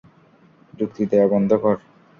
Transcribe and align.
যুক্তি 0.73 1.03
দেয়া 1.11 1.27
বন্ধ 1.33 1.51
কর। 1.63 1.75